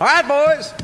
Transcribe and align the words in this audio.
All 0.00 0.08
right, 0.08 0.26
boys. 0.26 0.83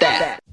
That. 0.00 0.38
say, 0.38 0.43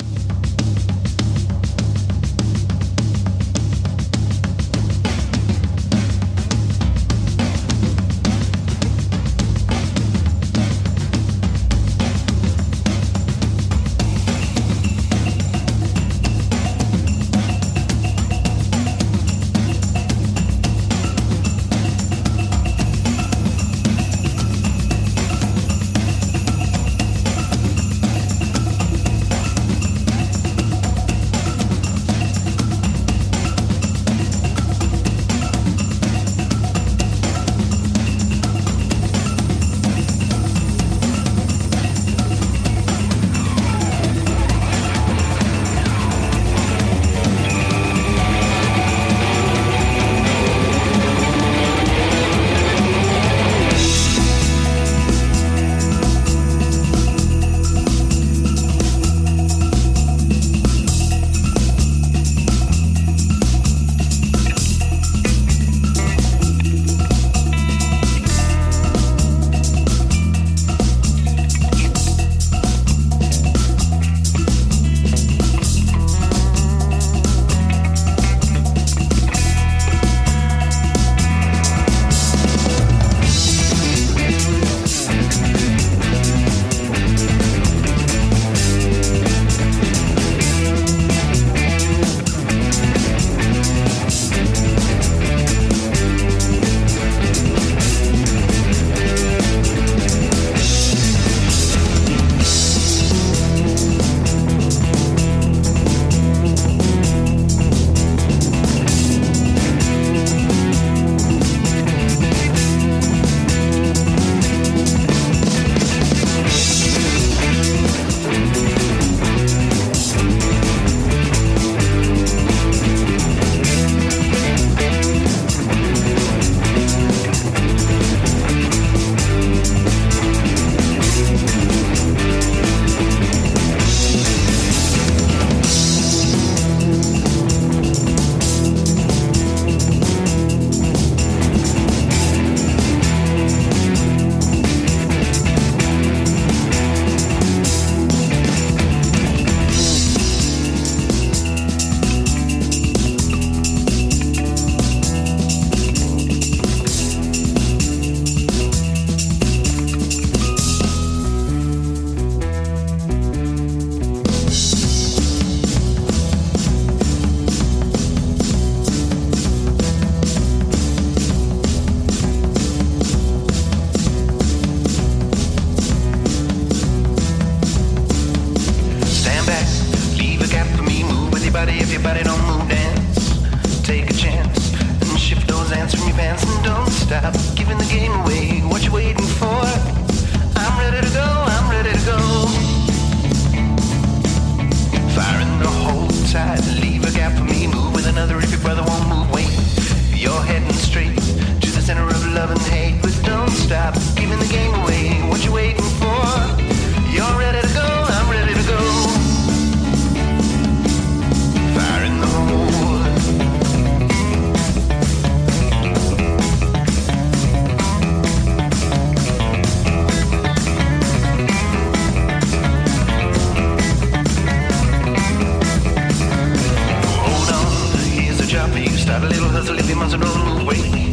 Got 229.11 229.23
a 229.23 229.27
little 229.27 229.49
hustle 229.49 229.77
if 229.77 229.89
you 229.89 229.95
must 229.97 230.15
roll 230.15 230.61
away. 230.61 231.10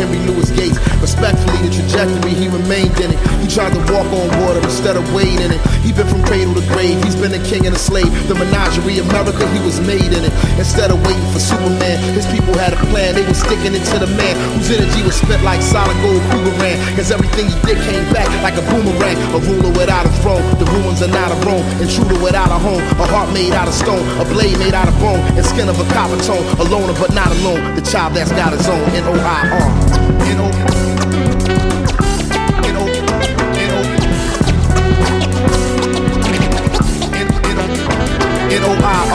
Henry 0.00 0.16
Louis 0.24 0.48
Gates. 0.56 0.80
Respectfully, 1.04 1.60
the 1.60 1.68
trajectory 1.68 2.32
he 2.32 2.48
remained 2.48 2.96
in 3.04 3.12
it. 3.12 3.20
He 3.44 3.46
tried 3.48 3.76
to 3.76 3.80
walk 3.92 4.08
on 4.08 4.32
water 4.40 4.64
instead 4.64 4.96
of 4.96 5.04
wade 5.12 5.40
in 5.44 5.52
it. 5.52 5.60
He 5.84 5.92
been 5.92 6.08
from 6.08 6.24
cradle 6.24 6.56
to 6.56 6.64
grave, 6.72 6.96
he's 7.04 7.16
been 7.16 7.36
a 7.36 7.42
king 7.44 7.68
and 7.68 7.76
a 7.76 7.78
slave. 7.78 8.08
The 8.28 8.34
menagerie 8.34 8.98
America, 8.98 9.44
he 9.52 9.60
was 9.60 9.76
made 9.84 10.08
in 10.16 10.24
it. 10.24 10.32
Instead 10.56 10.88
of 10.88 11.04
waiting 11.04 11.28
for 11.36 11.40
Superman, 11.40 12.00
his 12.16 12.24
people 12.32 12.56
had 12.56 12.72
a 12.72 12.80
plan. 12.88 13.12
They 13.12 13.26
were 13.28 13.36
sticking 13.36 13.76
it 13.76 13.84
to 13.92 14.00
the 14.00 14.08
man 14.16 14.34
whose 14.56 14.72
energy 14.72 15.04
was 15.04 15.20
spent 15.20 15.44
like 15.44 15.60
solid 15.60 15.96
gold 16.00 16.24
boomerang. 16.32 16.80
Cause 16.96 17.12
everything 17.12 17.52
he 17.52 17.56
did 17.68 17.76
came 17.84 18.06
back 18.16 18.28
like 18.40 18.56
a 18.56 18.64
boomerang. 18.72 19.20
A 19.36 19.38
ruler 19.44 19.72
without 19.76 20.08
a 20.08 20.12
throne, 20.24 20.44
the 20.56 20.64
ruins 20.72 21.04
are 21.04 21.12
not 21.12 21.28
a 21.28 21.40
Rome. 21.44 21.64
Intruder 21.80 22.20
without 22.20 22.48
a 22.48 22.58
home, 22.60 22.82
a 23.00 23.06
heart 23.08 23.32
made 23.32 23.52
out 23.52 23.68
of 23.68 23.74
stone, 23.74 24.04
a 24.20 24.24
blade 24.24 24.58
made 24.58 24.74
out 24.74 24.88
of 24.88 24.96
bone, 25.00 25.20
and 25.36 25.44
skin 25.44 25.68
of 25.68 25.80
a 25.80 25.86
copper 25.92 26.20
tone. 26.24 26.44
A 26.60 26.64
loner 26.64 26.92
but 27.00 27.12
not 27.14 27.32
alone, 27.40 27.74
the 27.74 27.82
child 27.82 28.14
that's 28.14 28.32
got 28.32 28.52
his 28.52 28.68
own. 28.68 28.84
N 28.90 29.04
O 29.04 29.14
I 29.14 29.48
R. 29.48 29.79
N 30.32 30.38
O. 30.38 30.70
I 38.82 39.09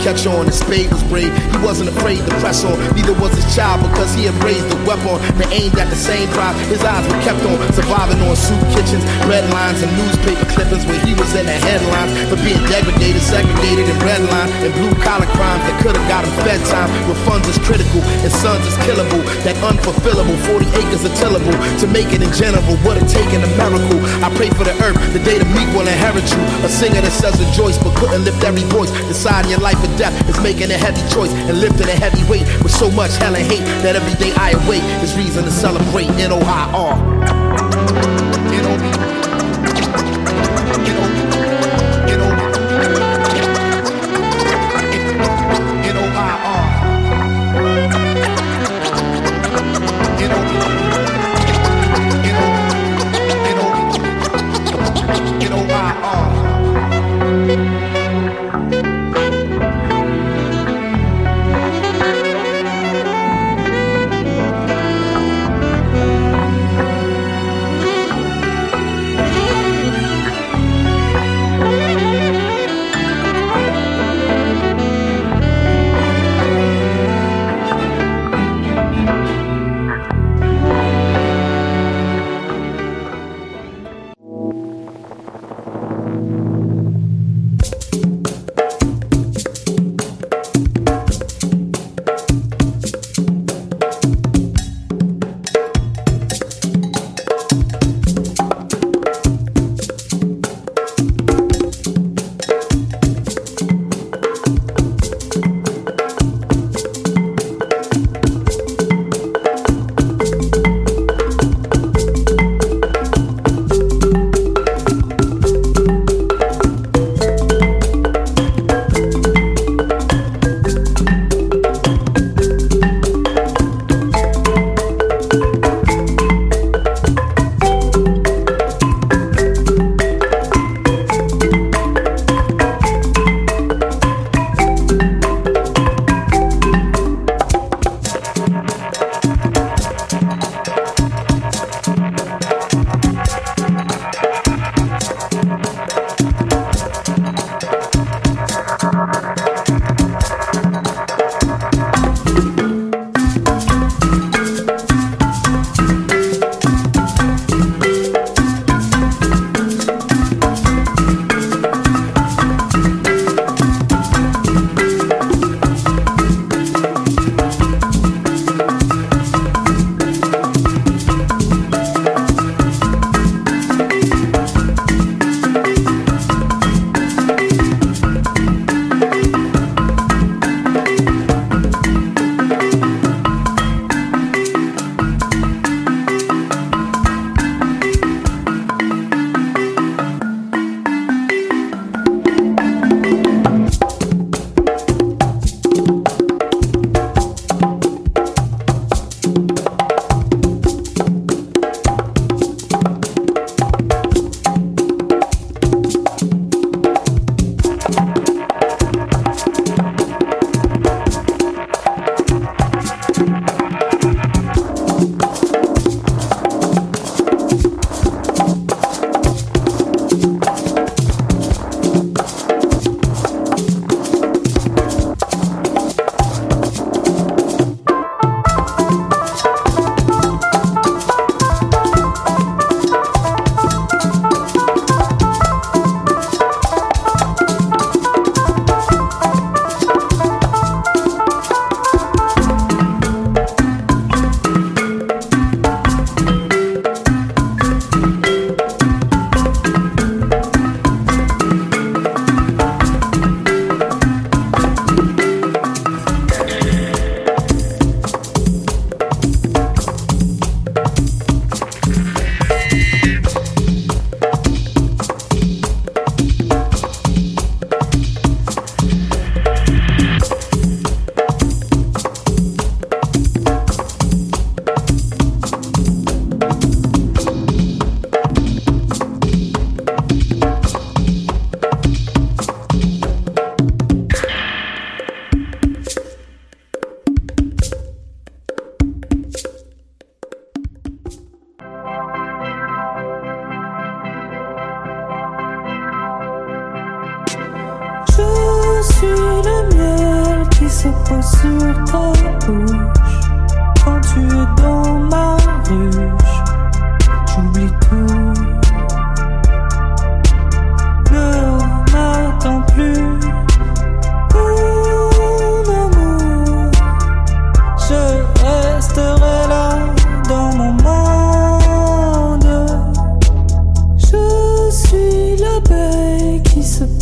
catch 0.00 0.26
on. 0.26 0.46
His 0.46 0.58
spade 0.58 0.90
was 0.90 1.02
brave. 1.04 1.32
He 1.32 1.58
wasn't 1.60 1.88
afraid 1.92 2.18
to 2.24 2.32
press 2.40 2.64
on. 2.64 2.76
Neither 2.96 3.12
was 3.20 3.32
his 3.36 3.46
child 3.54 3.84
because 3.84 4.12
he 4.16 4.24
had 4.24 4.36
raised 4.42 4.68
the 4.68 4.80
weapon 4.88 5.20
that 5.36 5.48
aimed 5.52 5.76
at 5.76 5.88
the 5.88 5.96
same 5.96 6.28
drive. 6.32 6.56
His 6.72 6.82
eyes 6.84 7.04
were 7.04 7.20
kept 7.20 7.44
on 7.44 7.56
surviving 7.76 8.20
on 8.24 8.36
soup 8.36 8.60
kitchens, 8.72 9.04
red 9.28 9.44
lines, 9.52 9.82
and 9.84 9.92
newspaper 9.96 10.44
clippings 10.48 10.84
where 10.88 11.00
he 11.04 11.12
was 11.14 11.30
in 11.36 11.44
the 11.44 11.58
headlines 11.68 12.12
for 12.32 12.40
being 12.40 12.60
degraded, 12.68 13.20
segregated, 13.20 13.86
and 13.88 14.00
redlined 14.02 14.50
and 14.64 14.72
blue 14.80 14.94
collar 15.04 15.28
crimes 15.36 15.62
that 15.68 15.76
could 15.84 15.94
have 15.96 16.08
got 16.08 16.24
him 16.24 16.32
fed 16.44 16.60
time. 16.72 16.88
Where 17.06 17.20
funds 17.28 17.46
is 17.48 17.60
critical 17.60 18.00
and 18.24 18.32
sons 18.32 18.64
is 18.64 18.76
killable. 18.88 19.20
That 19.44 19.56
unfulfillable 19.60 20.36
40 20.48 20.64
acres 20.80 21.04
are 21.04 21.16
tillable 21.20 21.52
to 21.52 21.86
make 21.92 22.10
it 22.16 22.24
in 22.24 22.32
general. 22.32 22.72
Would 22.88 22.96
have 22.96 23.10
taken 23.10 23.44
a 23.44 23.50
miracle. 23.60 24.00
I 24.24 24.32
pray 24.34 24.48
for 24.56 24.64
the 24.64 24.72
earth, 24.80 24.96
the 25.12 25.20
day 25.20 25.36
the 25.36 25.48
meek 25.52 25.68
will 25.76 25.84
inherit 25.84 26.24
you. 26.32 26.42
A 26.64 26.70
singer 26.70 27.00
that 27.04 27.12
says 27.12 27.36
rejoice 27.36 27.76
but 27.76 27.92
couldn't 27.96 28.24
lift 28.24 28.42
every 28.44 28.64
voice. 28.72 28.90
Decide 29.10 29.46
your 29.46 29.60
life 29.60 29.78
death 29.96 30.28
is 30.28 30.40
making 30.40 30.70
a 30.70 30.78
heavy 30.78 31.02
choice 31.12 31.32
and 31.32 31.60
lifting 31.60 31.88
a 31.88 31.96
heavy 31.96 32.22
weight 32.30 32.46
with 32.62 32.72
so 32.72 32.90
much 32.90 33.16
hell 33.16 33.34
and 33.34 33.46
hate 33.46 33.64
that 33.82 33.96
every 33.96 34.14
day 34.14 34.32
I 34.36 34.50
awake 34.64 34.84
is 35.02 35.16
reason 35.16 35.44
to 35.44 35.50
celebrate. 35.50 36.10
N 36.10 36.32
O 36.32 36.40
I 36.40 36.70
R. 36.74 36.96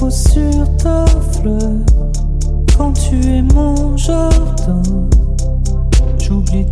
sur 0.06 0.76
ta 0.76 1.04
fleur. 1.32 1.72
Quand 2.76 2.92
tu 2.92 3.16
es 3.16 3.42
mon 3.42 3.96
jardin, 3.96 4.82
j'oublie 6.18 6.66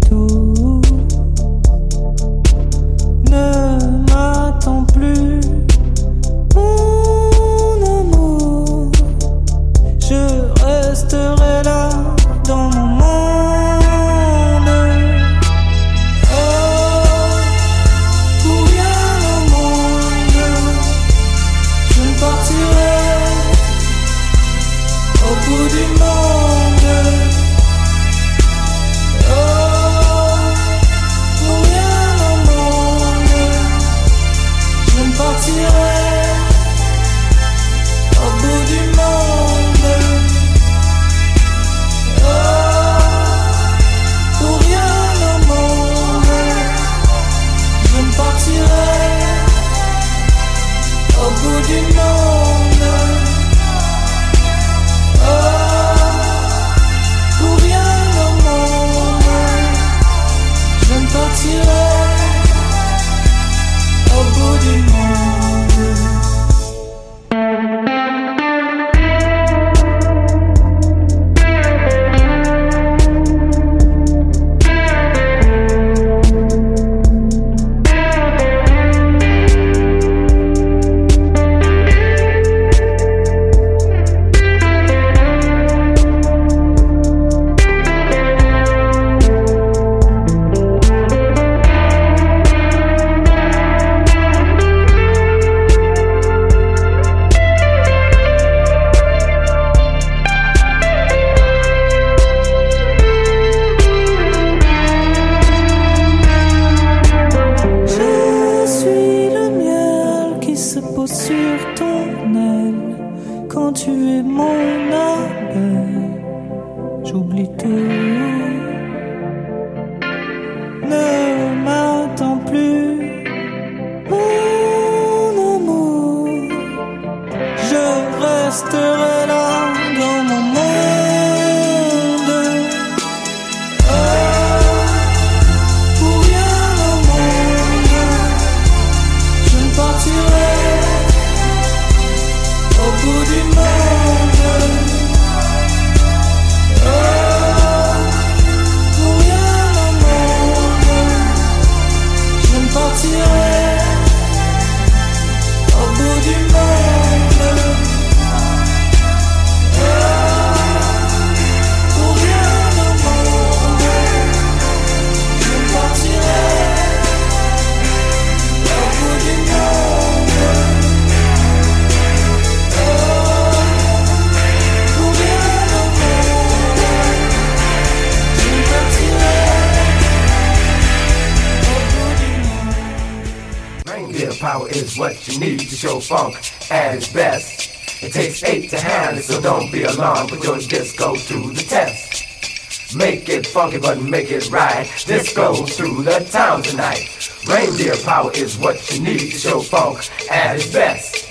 funky, 193.56 193.78
but 193.78 193.98
make 194.02 194.30
it 194.30 194.50
right. 194.50 194.86
Disco 195.06 195.54
through 195.54 196.02
the 196.02 196.18
town 196.30 196.62
tonight. 196.62 197.08
Reindeer 197.48 197.96
power 198.04 198.30
is 198.34 198.58
what 198.58 198.76
you 198.92 199.02
need 199.02 199.18
to 199.18 199.30
show 199.30 199.60
funk 199.60 200.10
at 200.30 200.56
its 200.56 200.70
best. 200.70 201.26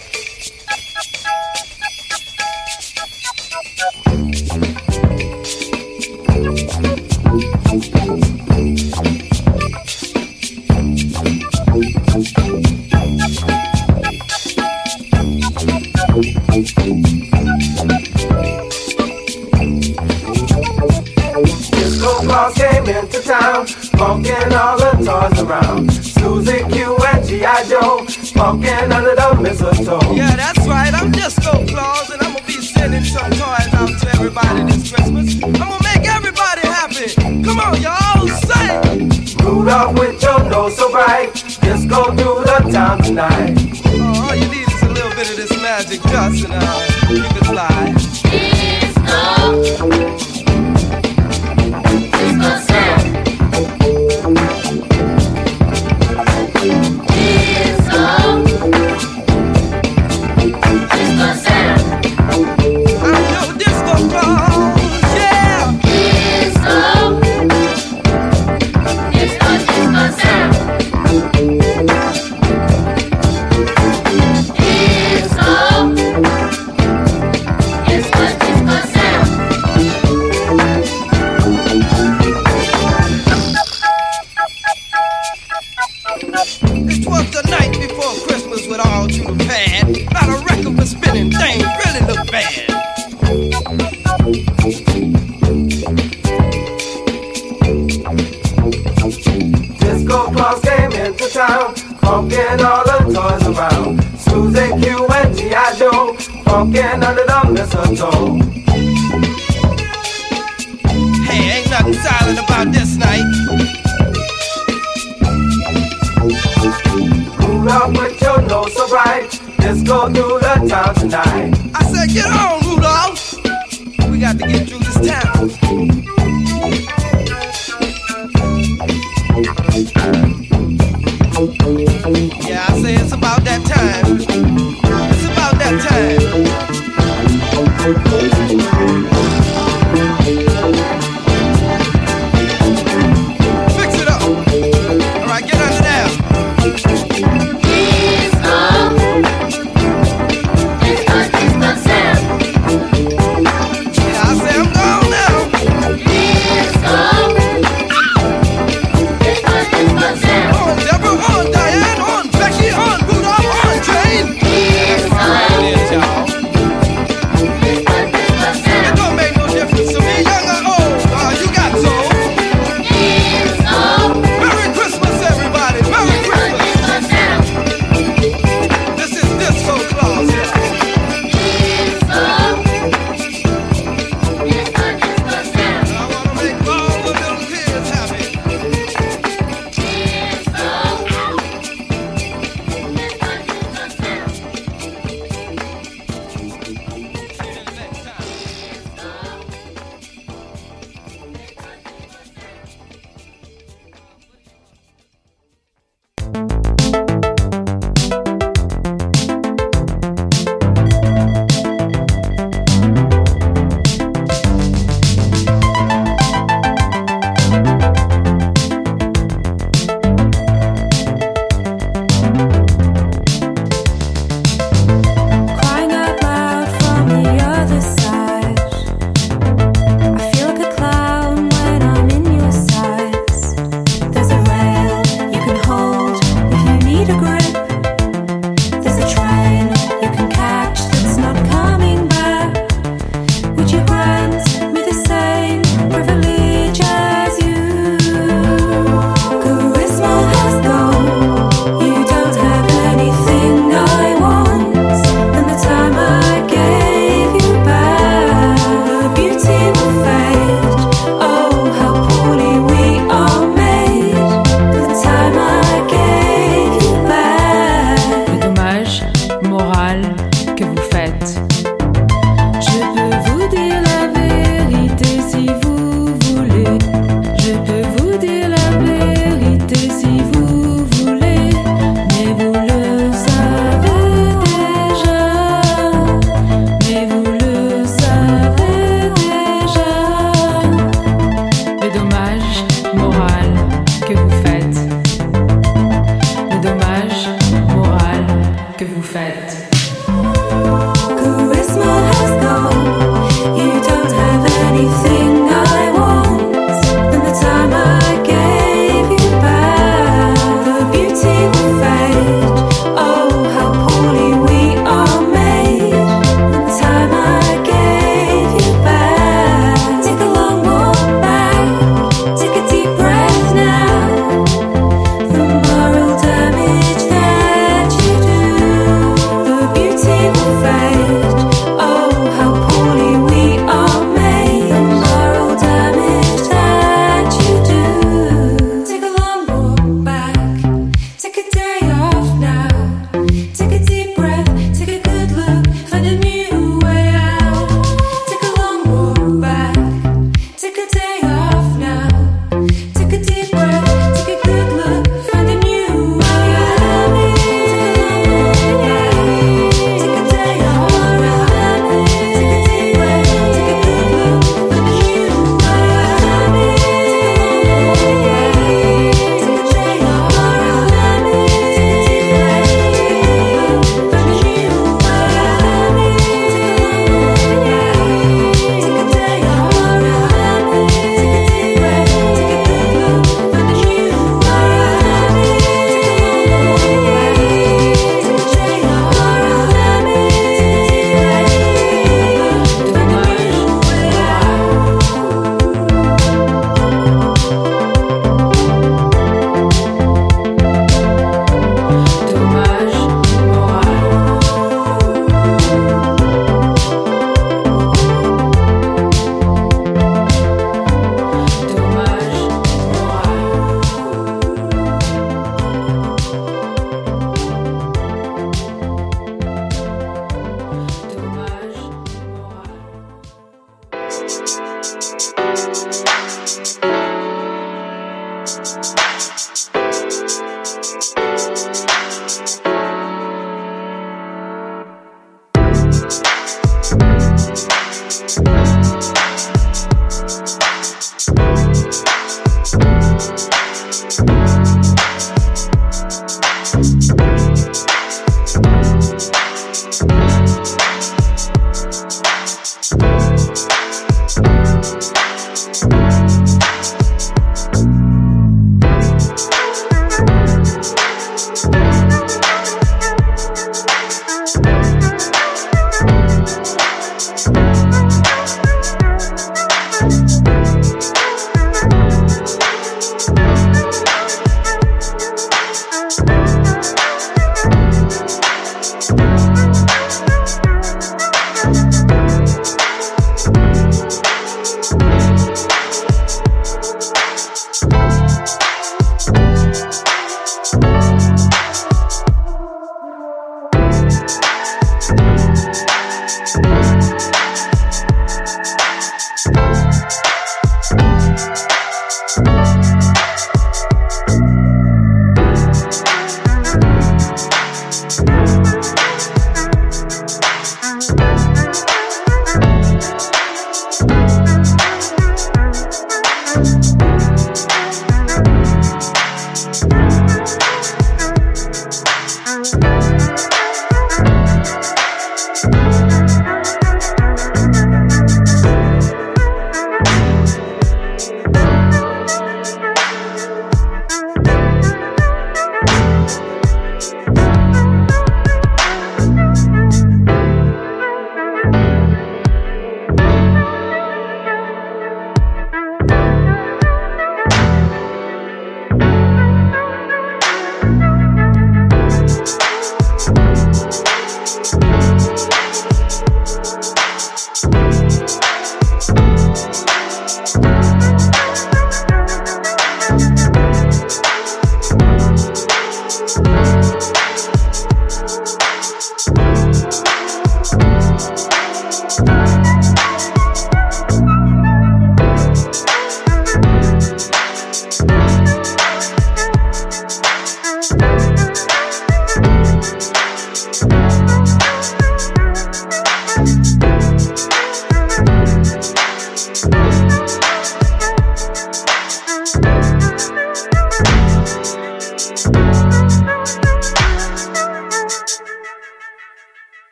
Disco 22.06 22.22
Claus 22.22 22.54
came 22.54 22.86
into 22.86 23.20
town, 23.24 23.66
funkin' 23.66 24.52
all 24.52 24.78
the 24.78 24.92
toys 25.04 25.42
around. 25.42 25.92
Susie 25.92 26.64
Q 26.70 26.96
and 26.98 27.26
G.I. 27.26 27.64
Joe, 27.64 28.06
funkin' 28.38 28.92
under 28.94 29.16
the 29.16 29.42
mistletoe. 29.42 30.14
Yeah, 30.14 30.36
that's 30.36 30.68
right. 30.68 30.94
I'm 30.94 31.12
just 31.12 31.38
Disco 31.38 31.66
Claus, 31.66 32.12
and 32.12 32.22
I'm 32.22 32.34
gonna 32.34 32.46
be 32.46 32.62
sending 32.62 33.04
some 33.04 33.32
toys 33.32 33.74
out 33.74 33.90
to 33.90 34.10
everybody 34.14 34.66
this 34.66 34.94
Christmas. 34.94 35.34
I'm 35.42 35.54
gonna 35.54 35.82
make 35.82 36.08
everybody 36.08 36.62
happy. 36.62 37.10
Come 37.42 37.60
on, 37.60 37.82
y'all, 37.82 38.28
sing. 38.28 39.10
Rudolph 39.44 39.98
with 39.98 40.22
your 40.22 40.44
nose 40.48 40.78
so 40.78 40.92
bright, 40.92 41.34
just 41.34 41.90
go 41.90 42.14
through 42.14 42.46
the 42.46 42.70
town 42.72 43.02
tonight. 43.02 43.58
Oh, 43.84 44.28
all 44.30 44.36
you 44.36 44.48
need 44.50 44.68
is 44.68 44.84
a 44.84 44.90
little 44.90 45.10
bit 45.10 45.32
of 45.32 45.38
this 45.38 45.58
magic 45.58 46.04
dust, 46.04 46.46
and 46.46 46.54
uh, 46.54 46.95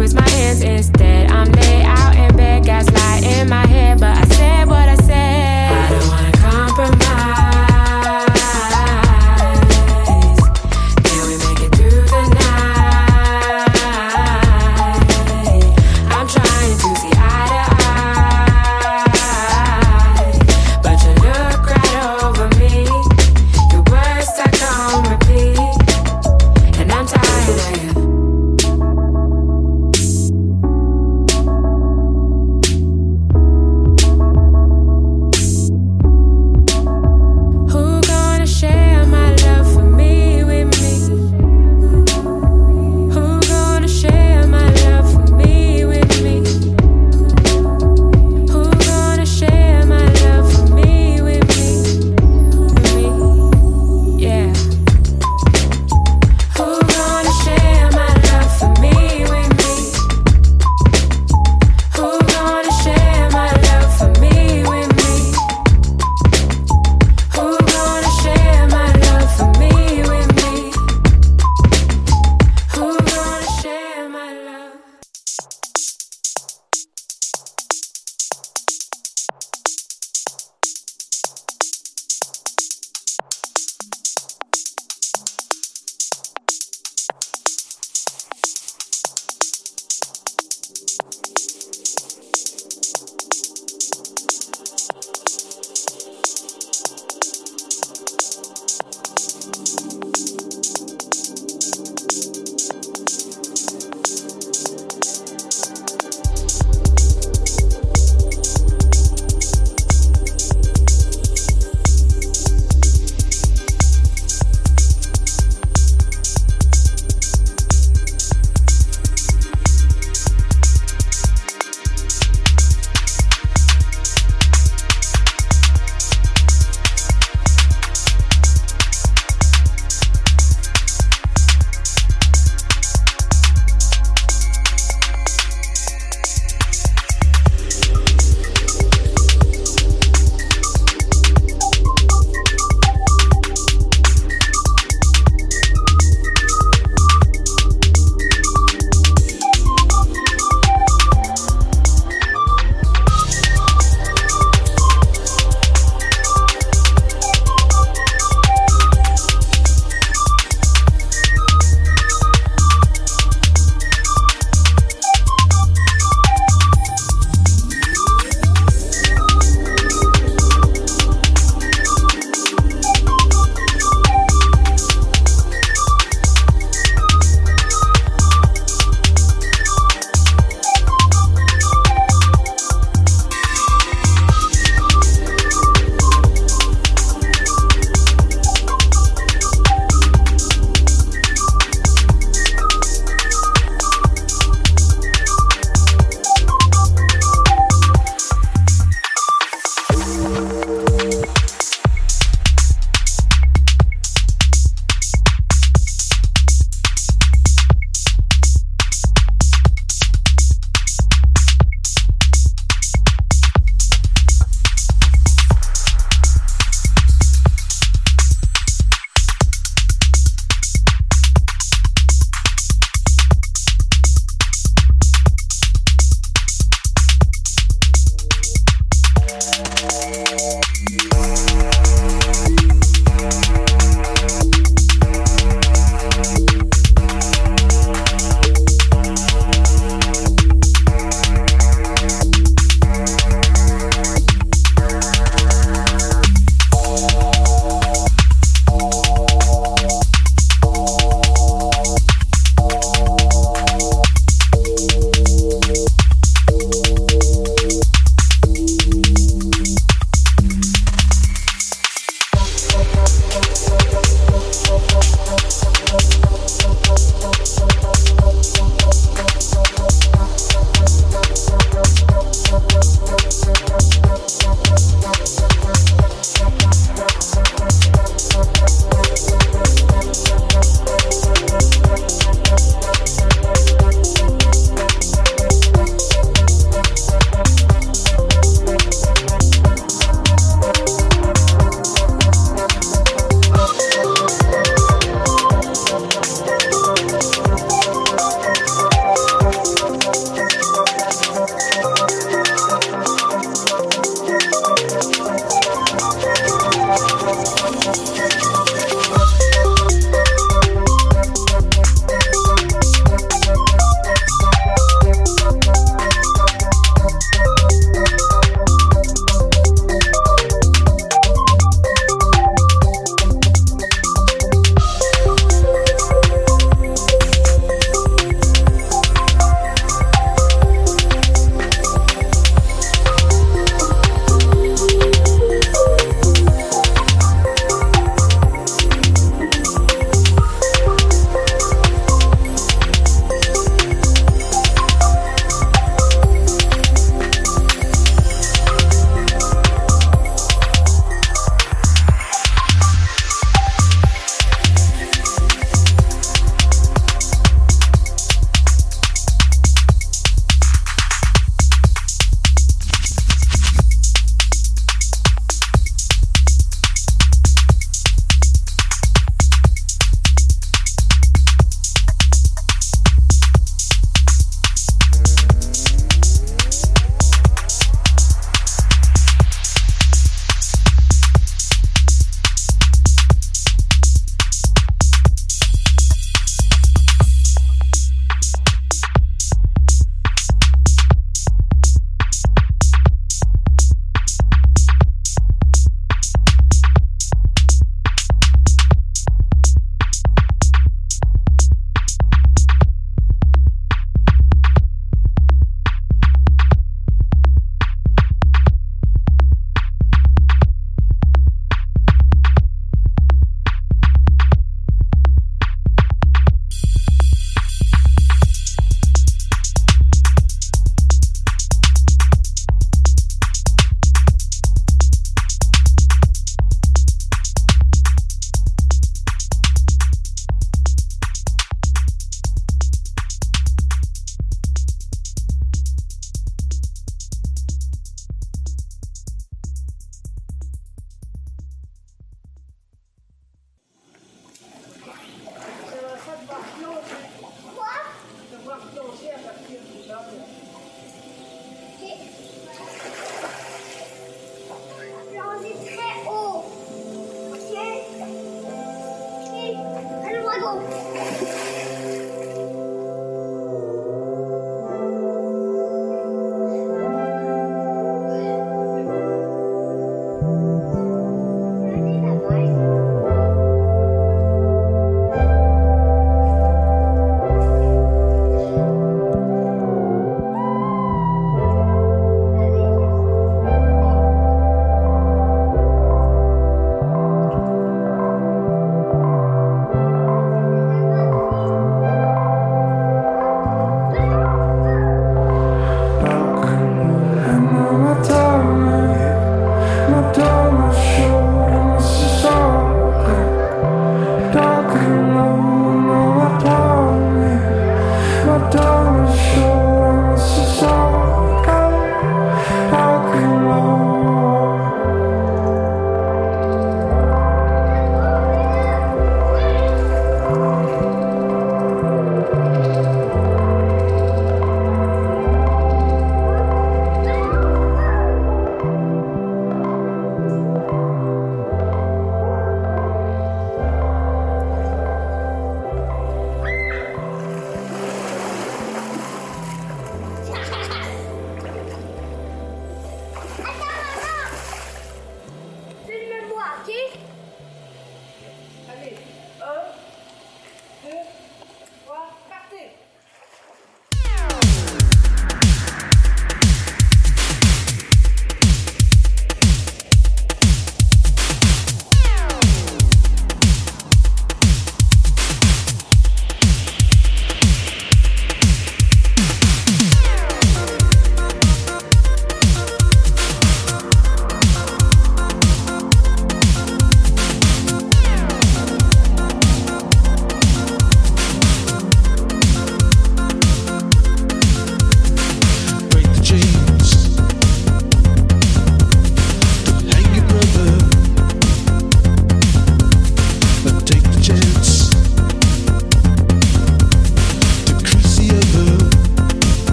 twist 0.00 0.16
my 0.16 0.30
hands 0.30 0.62
instead. 0.62 1.30
I'm 1.30 1.52
laid 1.52 1.84
out 1.84 2.16
in 2.16 2.34
bed, 2.34 2.64
gaslight 2.64 3.22
in 3.22 3.50
my 3.50 3.66
head, 3.66 4.00
but 4.00 4.16
I 4.16 4.24
said 4.28 4.66
what 4.66 4.88
I 4.88 4.94
said. 4.94 5.39